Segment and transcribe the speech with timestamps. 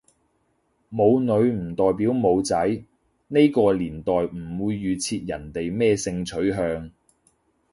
[0.91, 2.85] 冇女唔代表冇仔，
[3.27, 6.89] 呢個年代唔會預設人哋咩性取向